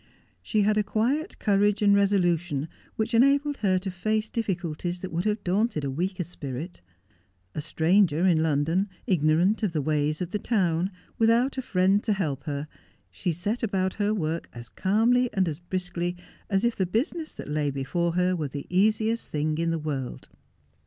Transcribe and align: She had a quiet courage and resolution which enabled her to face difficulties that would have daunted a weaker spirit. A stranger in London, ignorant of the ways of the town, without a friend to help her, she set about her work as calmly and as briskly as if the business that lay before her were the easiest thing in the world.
She 0.41 0.63
had 0.63 0.79
a 0.79 0.83
quiet 0.83 1.37
courage 1.37 1.83
and 1.83 1.95
resolution 1.95 2.67
which 2.95 3.13
enabled 3.13 3.57
her 3.57 3.77
to 3.77 3.91
face 3.91 4.31
difficulties 4.31 4.99
that 5.01 5.11
would 5.13 5.25
have 5.25 5.43
daunted 5.43 5.83
a 5.83 5.91
weaker 5.91 6.23
spirit. 6.23 6.81
A 7.53 7.61
stranger 7.61 8.25
in 8.25 8.41
London, 8.41 8.89
ignorant 9.05 9.61
of 9.61 9.73
the 9.73 9.81
ways 9.83 10.19
of 10.19 10.31
the 10.31 10.39
town, 10.39 10.89
without 11.19 11.55
a 11.59 11.61
friend 11.61 12.03
to 12.03 12.13
help 12.13 12.45
her, 12.45 12.67
she 13.11 13.31
set 13.31 13.61
about 13.61 13.93
her 14.01 14.11
work 14.11 14.49
as 14.53 14.69
calmly 14.69 15.31
and 15.33 15.47
as 15.47 15.59
briskly 15.59 16.17
as 16.49 16.63
if 16.63 16.75
the 16.75 16.87
business 16.87 17.35
that 17.35 17.47
lay 17.47 17.69
before 17.69 18.13
her 18.13 18.35
were 18.35 18.47
the 18.47 18.65
easiest 18.71 19.29
thing 19.29 19.59
in 19.59 19.69
the 19.69 19.77
world. 19.77 20.29